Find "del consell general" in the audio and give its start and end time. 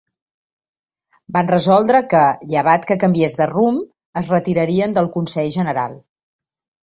4.99-5.97